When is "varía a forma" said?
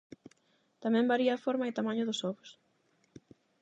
1.11-1.65